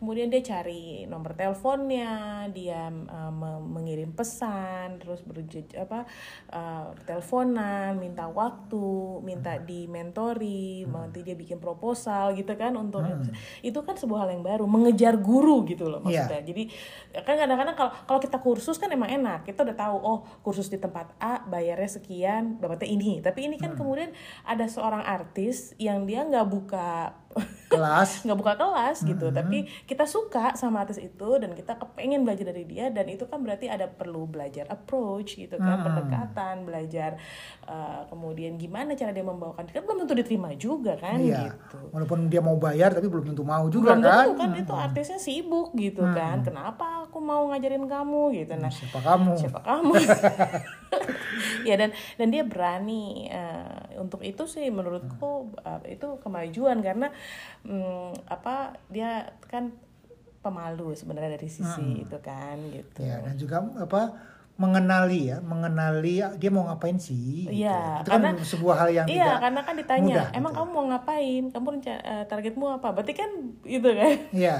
kemudian 0.00 0.32
dia 0.32 0.40
cari 0.40 1.04
nomor 1.04 1.36
teleponnya 1.36 2.48
dia 2.48 2.88
me- 2.88 3.60
mengirim 3.60 4.16
pesan 4.16 4.96
terus 5.04 5.20
berje 5.20 5.68
apa 5.76 6.08
eh, 6.48 6.86
teleponan 7.04 7.89
minta 7.94 8.28
waktu 8.28 8.84
minta 9.20 9.56
di 9.56 9.86
mentori 9.86 10.84
nanti 10.84 11.22
dia 11.22 11.34
bikin 11.34 11.56
proposal 11.56 12.34
gitu 12.34 12.52
kan 12.54 12.74
untuk 12.74 13.00
itu 13.60 13.78
kan 13.80 13.94
sebuah 13.94 14.24
hal 14.24 14.30
yang 14.34 14.44
baru 14.44 14.64
mengejar 14.64 15.16
guru 15.16 15.64
gitu 15.64 15.88
loh 15.88 15.98
Iya. 16.02 16.26
maksudnya. 16.28 16.40
Jadi 16.44 16.62
kan 17.22 17.34
kadang-kadang 17.34 17.74
kalau 17.74 17.90
kalau 18.04 18.20
kita 18.20 18.38
kursus 18.38 18.76
kan 18.76 18.88
emang 18.88 19.10
enak 19.10 19.42
kita 19.42 19.62
udah 19.62 19.74
tahu 19.74 19.96
oh 19.96 20.18
kursus 20.40 20.66
di 20.66 20.76
tempat 20.76 21.10
A 21.16 21.42
bayarnya 21.42 21.90
sekian 21.90 22.58
dapatnya 22.58 22.86
ini. 22.86 23.12
Tapi 23.18 23.48
ini 23.48 23.56
kan 23.56 23.72
kemudian 23.74 24.12
ada 24.42 24.66
seorang 24.66 25.00
artis 25.00 25.72
yang 25.76 26.04
dia 26.04 26.22
nggak 26.22 26.46
buka 26.46 27.16
kelas. 27.70 28.26
Nggak 28.26 28.38
buka 28.38 28.54
kelas 28.58 28.96
gitu 29.02 29.26
tapi 29.30 29.56
kita 29.86 30.04
suka 30.04 30.52
sama 30.54 30.82
artis 30.82 30.98
itu 30.98 31.28
dan 31.38 31.54
kita 31.54 31.78
kepengen 31.78 32.26
belajar 32.26 32.50
dari 32.50 32.66
dia 32.66 32.90
dan 32.90 33.06
itu 33.06 33.24
kan 33.24 33.38
berarti 33.38 33.70
ada 33.70 33.86
perlu 33.86 34.26
belajar 34.26 34.66
approach 34.66 35.38
gitu 35.38 35.54
kan 35.54 35.80
pendekatan 35.80 36.66
belajar 36.66 37.16
uh, 37.64 38.04
kemudian 38.06 38.58
gimana 38.58 38.92
cara 38.92 39.10
dia 39.10 39.22
membawakan 39.22 39.70
kan 39.70 39.80
belum 39.80 40.02
tentu 40.02 40.14
diterima 40.18 40.50
juga 40.54 40.98
kan 40.98 41.22
Iya. 41.22 41.54
gitu. 41.54 41.78
walaupun 41.94 42.26
dia 42.26 42.42
mau 42.42 42.56
bayar 42.56 42.90
tapi 42.90 43.06
belum 43.06 43.30
tentu 43.30 43.42
mau 43.42 43.70
juga 43.70 43.94
belum 43.94 44.02
kan 44.02 44.26
tentu 44.26 44.34
kan. 44.36 44.50
itu 44.58 44.74
artisnya 44.74 45.18
sibuk 45.18 45.70
gitu 45.72 46.02
kan 46.02 46.42
kenapa 46.42 47.06
aku 47.06 47.18
mau 47.18 47.46
ngajarin 47.48 47.86
kamu 47.86 48.34
gitu. 48.34 48.52
Nah 48.56 48.68
siapa 48.68 48.98
kamu? 48.98 49.32
siapa 49.38 49.60
kamu 49.62 49.92
ya 51.68 51.74
dan 51.78 51.90
dan 52.18 52.28
dia 52.28 52.42
berani 52.42 53.30
eh, 53.30 53.98
untuk 53.98 54.20
itu 54.26 54.44
sih 54.46 54.68
menurutku 54.68 55.54
eh, 55.62 55.96
itu 55.96 56.18
kemajuan 56.20 56.82
karena 56.82 57.08
mm, 57.66 58.26
apa 58.26 58.78
dia 58.90 59.34
kan 59.46 59.72
pemalu 60.40 60.96
sebenarnya 60.96 61.36
dari 61.36 61.50
sisi 61.52 62.00
itu 62.00 62.16
kan 62.24 62.56
gitu. 62.72 63.04
Ya 63.04 63.20
dan 63.20 63.36
juga 63.36 63.60
apa 63.76 64.16
mengenali 64.60 65.32
ya 65.32 65.40
mengenali 65.40 66.20
dia 66.36 66.50
mau 66.52 66.68
ngapain 66.68 67.00
sih 67.00 67.48
gitu. 67.48 67.64
Iya, 67.64 68.04
itu 68.04 68.12
kan 68.12 68.20
karena- 68.20 68.44
sebuah 68.44 68.76
hal 68.76 68.88
yang 68.92 69.06
Iya, 69.08 69.16
tidak 69.16 69.38
karena 69.40 69.60
kan 69.64 69.74
ditanya, 69.80 70.04
mudah, 70.04 70.26
emang 70.36 70.52
gitu. 70.52 70.60
kamu 70.60 70.70
mau 70.70 70.84
ngapain? 70.92 71.42
Kamu 71.48 71.68
eh, 71.80 72.24
targetmu 72.28 72.66
apa? 72.76 72.88
Berarti 72.92 73.12
kan 73.16 73.30
itu 73.64 73.88
kan 73.88 74.12
Iya. 74.30 74.56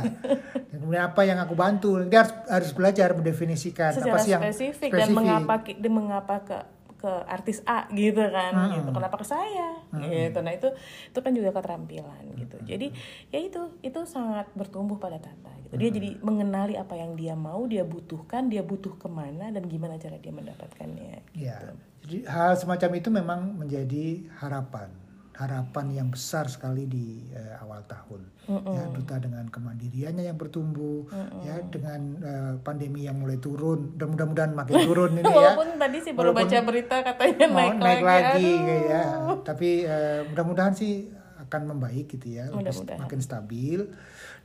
Dan 0.73 0.77
kemudian 0.81 1.05
apa 1.05 1.21
yang 1.29 1.39
aku 1.39 1.53
bantu? 1.53 2.01
Dia 2.09 2.25
harus 2.25 2.33
harus 2.49 2.71
belajar 2.73 3.13
mendefinisikan 3.13 3.93
secara 3.93 4.17
apa 4.17 4.25
sih 4.25 4.31
yang 4.33 4.41
spesifik, 4.41 4.91
dan 4.97 5.09
mengapa 5.13 5.55
dan 5.69 5.93
mengapa 5.93 6.35
ke 6.49 6.59
ke 7.01 7.13
artis 7.25 7.65
A 7.65 7.89
gitu 7.97 8.21
kan 8.29 8.77
gitu. 8.77 8.93
Kenapa 8.93 9.17
ke 9.17 9.25
saya? 9.25 9.81
Gitu. 9.97 10.39
Nah 10.45 10.53
itu 10.53 10.69
itu 11.09 11.19
kan 11.25 11.33
juga 11.33 11.57
keterampilan 11.57 12.25
gitu. 12.37 12.57
Jadi 12.69 12.93
ya 13.33 13.41
itu 13.41 13.81
itu 13.81 14.01
sangat 14.05 14.53
bertumbuh 14.53 15.01
pada 15.01 15.17
Tata 15.17 15.49
gitu. 15.65 15.81
Dia 15.81 15.89
jadi 15.89 16.21
mengenali 16.21 16.77
apa 16.77 16.93
yang 17.01 17.17
dia 17.17 17.33
mau 17.33 17.65
dia 17.65 17.89
butuhkan 17.89 18.53
dia 18.53 18.61
butuh 18.61 19.01
ke 19.01 19.09
mana 19.09 19.49
dan 19.49 19.65
gimana 19.65 19.97
cara 19.97 20.21
dia 20.21 20.33
mendapatkannya 20.37 21.25
Ya. 21.33 21.73
Jadi 22.05 22.29
hal 22.29 22.57
semacam 22.57 22.91
itu 22.97 23.09
memang 23.09 23.41
menjadi 23.57 24.29
harapan. 24.41 24.93
Harapan 25.41 25.87
yang 25.89 26.09
besar 26.13 26.53
sekali 26.53 26.85
di 26.85 27.25
eh, 27.33 27.57
awal 27.57 27.81
tahun. 27.89 28.21
Ya, 28.51 28.85
duta 28.93 29.17
dengan 29.17 29.49
kemandiriannya 29.49 30.29
yang 30.29 30.37
bertumbuh, 30.37 31.09
ya 31.41 31.65
dengan 31.65 32.01
eh, 32.21 32.55
pandemi 32.61 33.09
yang 33.09 33.17
mulai 33.17 33.41
turun 33.41 33.97
dan 33.97 34.13
mudah-mudahan 34.13 34.53
makin 34.53 34.75
turun 34.91 35.17
ini 35.17 35.25
ya. 35.25 35.33
walaupun 35.33 35.69
tadi 35.81 35.99
sih 36.03 36.13
baru 36.13 36.37
Walaupun 36.37 36.45
baca 36.45 36.59
berita 36.69 36.97
katanya 37.01 37.47
mau 37.49 37.57
naik, 37.57 37.79
naik 37.81 38.03
lagi, 38.05 38.51
aduh. 38.53 38.67
kayak 38.69 38.85
ya. 38.85 39.03
Tapi 39.41 39.69
eh, 39.89 40.21
mudah-mudahan 40.29 40.75
sih 40.77 40.93
akan 41.41 41.63
membaik 41.67 42.07
gitu 42.13 42.27
ya, 42.37 42.45
Mudah-mudahan. 42.53 43.01
makin 43.01 43.21
stabil. 43.25 43.81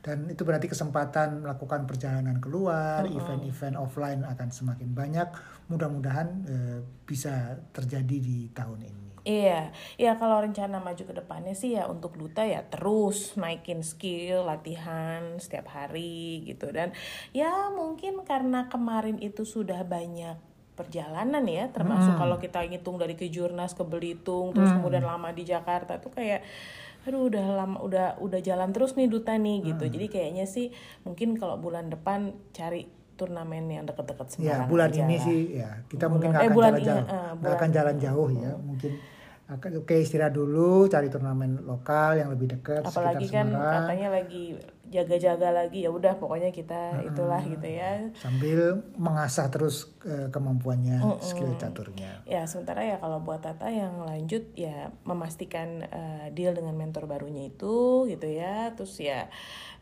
Dan 0.00 0.30
itu 0.30 0.46
berarti 0.46 0.70
kesempatan 0.70 1.42
melakukan 1.42 1.82
perjalanan 1.84 2.38
keluar, 2.38 3.02
event-event 3.10 3.74
offline 3.74 4.22
akan 4.22 4.48
semakin 4.54 4.94
banyak. 4.94 5.28
Mudah-mudahan 5.66 6.28
eh, 6.46 6.78
bisa 7.04 7.58
terjadi 7.74 8.16
di 8.22 8.46
tahun 8.54 8.86
ini. 8.86 9.05
Iya, 9.26 9.74
ya 9.98 10.14
kalau 10.14 10.38
rencana 10.38 10.78
maju 10.78 11.02
ke 11.02 11.10
depannya 11.10 11.50
sih 11.50 11.74
ya 11.74 11.90
untuk 11.90 12.14
duta 12.14 12.46
ya 12.46 12.62
terus 12.62 13.34
naikin 13.34 13.82
skill, 13.82 14.46
latihan 14.46 15.34
setiap 15.42 15.66
hari 15.66 16.46
gitu. 16.46 16.70
Dan 16.70 16.94
ya 17.34 17.74
mungkin 17.74 18.22
karena 18.22 18.70
kemarin 18.70 19.18
itu 19.18 19.42
sudah 19.42 19.82
banyak 19.82 20.38
perjalanan 20.78 21.42
ya 21.48 21.72
termasuk 21.72 22.14
kalau 22.20 22.36
kita 22.36 22.60
hitung 22.62 23.00
dari 23.00 23.16
kejurnas 23.16 23.72
ke 23.72 23.80
Belitung 23.82 24.52
terus 24.52 24.70
kemudian 24.76 25.02
lama 25.02 25.32
di 25.32 25.42
Jakarta 25.42 25.96
tuh 25.98 26.12
kayak 26.12 26.44
aduh 27.08 27.32
udah 27.32 27.46
lama 27.56 27.78
udah 27.80 28.06
udah 28.20 28.40
jalan 28.44 28.70
terus 28.70 28.92
nih 28.94 29.08
duta 29.08 29.34
nih 29.34 29.74
gitu. 29.74 29.88
Jadi 29.88 30.06
kayaknya 30.06 30.46
sih 30.46 30.70
mungkin 31.02 31.34
kalau 31.34 31.58
bulan 31.58 31.90
depan 31.90 32.30
cari 32.52 32.86
turnamen 33.16 33.72
yang 33.72 33.84
deket-deket 33.88 34.36
Ya, 34.38 34.60
Semarang 34.60 34.68
bulan 34.68 34.88
aja 34.92 35.00
ini 35.02 35.16
sih 35.16 35.40
ya 35.56 35.70
kita 35.88 36.06
mungkin 36.06 36.28
Bulan- 36.30 36.36
nggak 36.36 36.44
eh, 36.44 36.46
akan 36.46 36.56
bulan 36.56 36.70
jalan 36.70 36.82
ini, 36.84 36.86
jauh, 36.86 37.46
eh, 37.48 37.54
akan 37.56 37.70
jalan 37.72 37.96
jauh 37.96 38.28
ya. 38.30 38.50
Mungkin 38.60 38.92
oke 39.46 39.94
istirahat 39.94 40.34
dulu, 40.34 40.90
cari 40.90 41.06
turnamen 41.06 41.62
lokal 41.62 42.18
yang 42.18 42.34
lebih 42.34 42.58
dekat 42.58 42.82
apalagi 42.82 43.30
sekitar 43.30 43.46
kan 43.46 43.46
Semarang. 43.54 43.74
katanya 43.86 44.08
lagi 44.18 44.44
jaga-jaga 44.86 45.48
lagi 45.50 45.82
ya 45.82 45.90
udah 45.90 46.14
pokoknya 46.18 46.50
kita 46.54 47.02
itulah 47.06 47.42
gitu 47.42 47.66
ya. 47.66 48.10
Sambil 48.18 48.86
mengasah 48.98 49.50
terus 49.50 49.90
eh, 50.06 50.30
kemampuannya 50.30 51.02
skill 51.22 51.54
caturnya. 51.58 52.22
ya 52.26 52.46
sementara 52.46 52.82
ya 52.86 52.96
kalau 53.02 53.18
buat 53.22 53.42
Tata 53.42 53.70
yang 53.70 54.02
lanjut 54.06 54.50
ya 54.54 54.90
memastikan 55.02 55.82
eh, 55.86 56.26
deal 56.34 56.54
dengan 56.54 56.74
mentor 56.78 57.06
barunya 57.06 57.50
itu 57.50 58.06
gitu 58.10 58.26
ya. 58.26 58.74
Terus 58.78 58.94
ya 59.02 59.26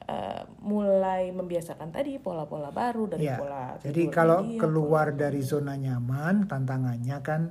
eh, 0.08 0.42
mulai 0.64 1.32
membiasakan 1.32 1.92
tadi 1.92 2.16
pola-pola 2.20 2.72
baru 2.72 3.16
dari 3.16 3.28
Ya, 3.28 3.40
pola 3.40 3.76
jadi 3.80 4.12
kalau 4.12 4.44
keluar 4.60 5.12
dari 5.16 5.40
zona 5.40 5.76
nyaman, 5.76 6.48
tantangannya 6.48 7.18
kan 7.24 7.42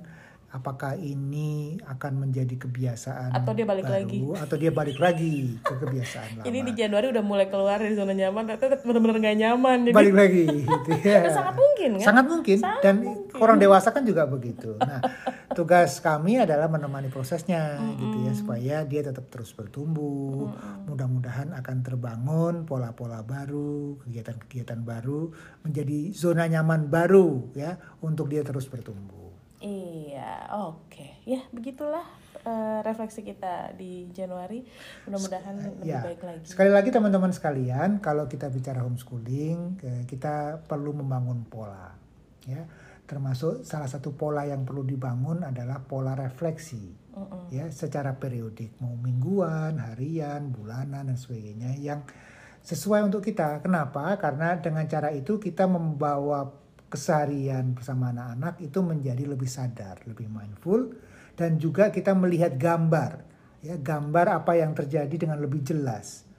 apakah 0.54 0.94
ini 0.94 1.82
akan 1.82 2.30
menjadi 2.30 2.54
kebiasaan 2.62 3.34
Atau 3.34 3.58
dia 3.58 3.66
balik 3.66 3.90
baru, 3.90 4.06
lagi. 4.06 4.20
atau 4.38 4.56
dia 4.62 4.70
balik 4.70 4.98
lagi 5.02 5.58
ke 5.66 5.74
kebiasaan 5.74 6.30
lama. 6.38 6.46
Jadi 6.46 6.58
di 6.62 6.74
Januari 6.78 7.10
udah 7.10 7.24
mulai 7.26 7.50
keluar 7.50 7.82
dari 7.82 7.98
zona 7.98 8.14
nyaman, 8.14 8.46
ternyata 8.46 8.86
benar-benar 8.86 9.18
nggak 9.18 9.38
nyaman. 9.42 9.78
Jadi 9.90 9.96
balik 9.98 10.14
lagi 10.14 10.44
gitu 10.62 10.90
ya. 11.10 11.20
sangat 11.34 11.56
mungkin 11.58 11.90
kan? 11.98 12.06
Sangat 12.06 12.26
mungkin 12.30 12.58
Sangat 12.62 12.82
dan 12.86 12.96
orang 13.42 13.58
dewasa 13.58 13.90
kan 13.90 14.06
juga 14.06 14.30
begitu. 14.30 14.78
Nah, 14.78 15.02
tugas 15.58 15.98
kami 15.98 16.38
adalah 16.38 16.70
menemani 16.70 17.10
prosesnya 17.10 17.82
gitu 17.98 18.18
ya 18.22 18.32
supaya 18.38 18.76
dia 18.86 19.02
tetap 19.02 19.26
terus 19.34 19.50
bertumbuh. 19.58 20.54
Mudah-mudahan 20.86 21.50
akan 21.58 21.78
terbangun 21.82 22.56
pola-pola 22.70 23.26
baru, 23.26 23.98
kegiatan-kegiatan 24.06 24.86
baru 24.86 25.34
menjadi 25.66 26.14
zona 26.14 26.46
nyaman 26.46 26.94
baru 26.94 27.50
ya 27.58 27.82
untuk 28.06 28.30
dia 28.30 28.46
terus 28.46 28.70
bertumbuh. 28.70 29.23
Iya, 30.24 30.56
oke. 30.72 31.08
Ya, 31.28 31.42
begitulah 31.52 32.08
eh, 32.48 32.80
refleksi 32.84 33.24
kita 33.28 33.76
di 33.76 34.08
Januari. 34.16 34.64
Mudah-mudahan 35.04 35.56
lebih 35.60 35.84
Ya, 35.84 36.00
baik 36.00 36.24
lagi. 36.24 36.44
sekali 36.48 36.72
lagi 36.72 36.92
teman-teman 36.92 37.32
sekalian, 37.36 38.00
kalau 38.00 38.28
kita 38.32 38.48
bicara 38.48 38.84
homeschooling, 38.88 39.80
eh, 39.84 40.04
kita 40.08 40.64
perlu 40.64 40.96
membangun 40.96 41.44
pola, 41.44 41.92
ya. 42.48 42.64
Termasuk 43.04 43.68
salah 43.68 43.88
satu 43.92 44.16
pola 44.16 44.48
yang 44.48 44.64
perlu 44.64 44.88
dibangun 44.88 45.44
adalah 45.44 45.84
pola 45.84 46.16
refleksi, 46.16 46.96
ya, 47.52 47.68
secara 47.68 48.16
periodik, 48.16 48.80
mau 48.80 48.96
mingguan, 48.96 49.76
harian, 49.80 50.48
bulanan 50.56 51.12
dan 51.12 51.18
sebagainya, 51.20 51.76
yang 51.80 52.08
sesuai 52.64 53.04
untuk 53.04 53.20
kita. 53.24 53.60
Kenapa? 53.60 54.16
Karena 54.16 54.56
dengan 54.56 54.88
cara 54.88 55.12
itu 55.12 55.36
kita 55.36 55.68
membawa 55.68 56.63
keseharian 56.94 57.74
bersama 57.74 58.14
anak-anak 58.14 58.62
itu 58.62 58.80
menjadi 58.86 59.26
lebih 59.26 59.50
sadar, 59.50 60.06
lebih 60.06 60.30
mindful 60.30 60.94
dan 61.34 61.58
juga 61.58 61.90
kita 61.90 62.14
melihat 62.14 62.54
gambar 62.54 63.26
ya 63.66 63.82
gambar 63.82 64.46
apa 64.46 64.54
yang 64.54 64.78
terjadi 64.78 65.14
dengan 65.18 65.42
lebih 65.42 65.66
jelas. 65.66 66.30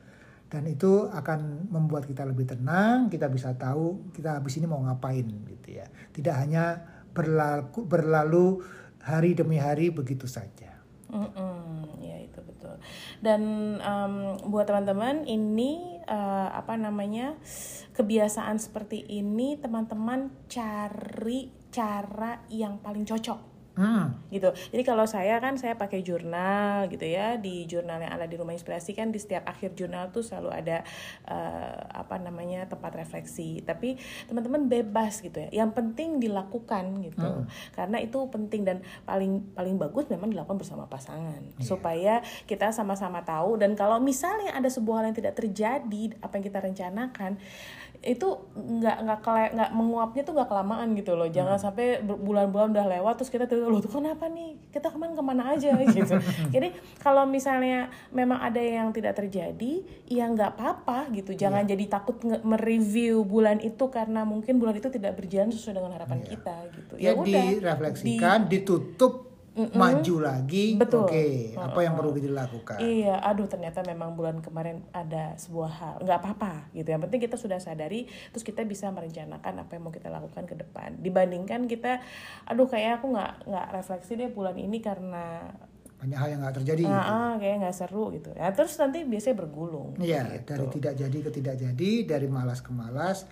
Dan 0.46 0.70
itu 0.70 1.11
akan 1.11 1.66
membuat 1.66 2.06
kita 2.06 2.23
lebih 2.23 2.46
tenang 2.46 3.11
kita 3.11 3.26
bisa 3.26 3.58
tahu 3.58 4.14
kita 4.14 4.38
habis 4.38 4.54
ini 4.62 4.70
mau 4.70 4.78
ngapain 4.87 5.26
gitu 5.26 5.82
ya. 5.82 5.90
Tidak 6.14 6.34
hanya 6.38 6.78
berlaku 7.11 7.82
berlalu 7.82 8.62
hari 9.02 9.34
demi 9.34 9.58
hari 9.58 9.90
begitu 9.90 10.30
saja 10.30 10.74
Ya 12.02 12.16
itu 12.18 12.40
betul. 12.42 12.76
Dan 13.23 13.42
um, 13.80 14.37
buat 14.50 14.66
teman-teman 14.66 15.25
ini 15.25 16.02
uh, 16.11 16.50
apa 16.50 16.75
namanya 16.75 17.38
kebiasaan 17.94 18.59
seperti 18.59 19.06
ini 19.06 19.56
teman-teman 19.56 20.35
cari 20.50 21.50
cara 21.71 22.42
yang 22.50 22.78
paling 22.83 23.06
cocok 23.06 23.53
Hmm. 23.75 24.14
gitu. 24.31 24.54
Jadi 24.71 24.83
kalau 24.83 25.02
saya 25.04 25.43
kan 25.43 25.59
saya 25.59 25.75
pakai 25.75 26.00
jurnal 26.00 26.87
gitu 26.87 27.02
ya 27.02 27.35
di 27.35 27.66
jurnal 27.66 27.99
yang 27.99 28.14
ada 28.14 28.26
di 28.26 28.38
rumah 28.38 28.54
inspirasi 28.54 28.95
kan 28.95 29.11
di 29.11 29.19
setiap 29.19 29.50
akhir 29.50 29.75
jurnal 29.75 30.14
tuh 30.14 30.23
selalu 30.23 30.54
ada 30.54 30.87
uh, 31.26 31.78
apa 31.90 32.23
namanya 32.23 32.71
tempat 32.71 32.95
refleksi. 32.95 33.61
Tapi 33.61 33.99
teman-teman 34.26 34.71
bebas 34.71 35.19
gitu 35.21 35.43
ya. 35.43 35.66
Yang 35.66 35.71
penting 35.75 36.23
dilakukan 36.23 37.02
gitu. 37.02 37.26
Hmm. 37.43 37.50
Karena 37.75 37.99
itu 37.99 38.19
penting 38.31 38.62
dan 38.62 38.78
paling 39.02 39.54
paling 39.54 39.75
bagus 39.75 40.07
memang 40.07 40.31
dilakukan 40.31 40.59
bersama 40.59 40.87
pasangan 40.87 41.43
Iya. 41.59 41.66
supaya 41.66 42.14
kita 42.47 42.71
sama-sama 42.71 43.23
tahu 43.23 43.59
dan 43.59 43.75
kalau 43.75 43.99
misalnya 43.99 44.54
ada 44.54 44.71
sebuah 44.71 45.02
hal 45.02 45.04
yang 45.11 45.19
tidak 45.19 45.35
terjadi 45.35 46.14
apa 46.23 46.33
yang 46.38 46.45
kita 46.47 46.59
rencanakan 46.62 47.33
itu 48.04 48.28
nggak 48.52 48.97
nggak 49.00 49.19
nggak 49.57 49.71
menguapnya 49.73 50.23
tuh 50.23 50.37
nggak 50.37 50.50
kelamaan 50.52 50.93
gitu 50.93 51.16
loh 51.16 51.25
jangan 51.25 51.57
Hmm. 51.57 51.64
sampai 51.73 52.04
bulan-bulan 52.04 52.76
udah 52.76 52.87
lewat 53.00 53.16
terus 53.16 53.33
kita 53.33 53.49
tuh 53.64 53.73
loh 53.73 53.80
tuh 53.80 53.92
kenapa 53.92 54.28
nih? 54.28 54.56
Kita 54.68 54.92
ke 54.92 54.99
mana 55.00 55.12
ke 55.16 55.25
mana 55.25 55.42
aja 55.56 55.71
gitu. 55.97 56.14
Jadi 56.52 56.68
kalau 57.00 57.25
misalnya 57.25 57.88
memang 58.12 58.38
ada 58.44 58.61
yang 58.61 58.92
tidak 58.92 59.16
terjadi 59.18 59.83
ya 60.06 60.25
nggak 60.28 60.54
apa-apa 60.56 61.11
gitu. 61.16 61.35
Jangan 61.35 61.64
jadi 61.64 61.85
takut 61.88 62.21
mereview 62.25 63.25
bulan 63.25 63.59
itu 63.64 63.88
karena 63.90 64.23
mungkin 64.23 64.61
bulan 64.61 64.76
itu 64.78 64.88
tidak 64.92 65.16
berjalan 65.18 65.50
sesuai 65.50 65.75
dengan 65.80 65.92
harapan 65.97 66.21
kita 66.23 66.56
gitu. 66.73 66.94
Ya, 67.00 67.16
udah. 67.16 67.25
direfleksikan 67.26 68.47
ditutup 68.47 69.33
maju 69.54 70.14
lagi 70.18 70.75
Betul. 70.75 71.06
oke 71.06 71.26
apa 71.54 71.78
yang 71.87 71.94
perlu 71.94 72.11
dilakukan 72.18 72.78
Iya, 72.82 73.23
aduh 73.23 73.46
ternyata 73.46 73.87
memang 73.87 74.18
bulan 74.18 74.42
kemarin 74.42 74.82
ada 74.90 75.38
sebuah 75.38 75.70
hal, 75.70 75.94
nggak 76.02 76.18
apa-apa 76.18 76.75
gitu. 76.75 76.90
Yang 76.90 77.02
penting 77.06 77.20
kita 77.23 77.37
sudah 77.38 77.58
sadari, 77.62 78.11
terus 78.34 78.42
kita 78.42 78.66
bisa 78.66 78.90
merencanakan 78.90 79.62
apa 79.62 79.70
yang 79.78 79.82
mau 79.87 79.94
kita 79.94 80.11
lakukan 80.11 80.44
ke 80.50 80.58
depan. 80.58 80.99
Dibandingkan 80.99 81.70
kita, 81.70 82.02
aduh 82.50 82.66
kayak 82.66 82.99
aku 82.99 83.14
nggak 83.14 83.46
nggak 83.46 83.66
refleksi 83.78 84.18
deh 84.18 84.30
bulan 84.34 84.58
ini 84.58 84.82
karena 84.82 85.54
banyak 86.02 86.18
hal 86.18 86.28
yang 86.37 86.40
nggak 86.44 86.56
terjadi 86.61 86.82
ah, 86.90 86.99
ah, 87.00 87.32
kayak 87.38 87.56
nggak 87.64 87.76
seru 87.78 88.11
gitu. 88.12 88.34
Ya 88.34 88.50
terus 88.50 88.75
nanti 88.76 89.06
biasanya 89.06 89.37
bergulung. 89.38 89.94
Iya, 90.02 90.34
gitu. 90.34 90.50
dari 90.50 90.66
tidak 90.75 90.94
jadi 90.99 91.18
ke 91.23 91.30
tidak 91.30 91.56
jadi, 91.62 91.90
dari 92.04 92.26
malas 92.26 92.58
ke 92.58 92.75
malas, 92.75 93.25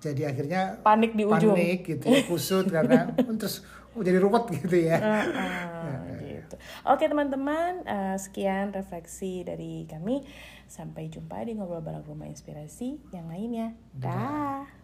jadi 0.00 0.32
akhirnya 0.32 0.80
Panik 0.80 1.12
di 1.12 1.28
ujung. 1.28 1.54
panik 1.54 1.84
gitu, 1.86 2.08
ya, 2.08 2.24
kusut 2.26 2.66
karena 2.72 3.12
terus 3.40 3.62
oh, 3.94 4.02
jadi 4.02 4.18
ruwet 4.18 4.44
gitu 4.50 4.76
ya. 4.76 4.96
Ah, 4.98 5.24
ah, 5.24 6.00
gitu. 6.24 6.54
Oke 6.88 7.04
teman-teman, 7.06 7.86
eh, 7.86 8.16
sekian 8.18 8.72
refleksi 8.72 9.46
dari 9.46 9.88
kami. 9.88 10.24
Sampai 10.68 11.12
jumpa 11.12 11.44
di 11.44 11.52
ngobrol 11.52 11.84
bareng 11.84 12.04
rumah 12.04 12.28
inspirasi 12.28 13.12
yang 13.12 13.28
lainnya. 13.28 13.76
Dah. 13.92 14.81